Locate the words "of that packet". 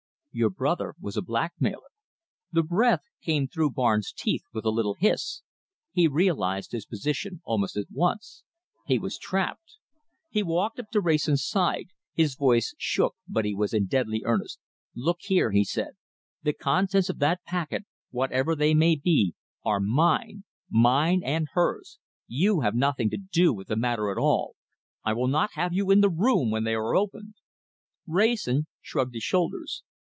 17.09-17.83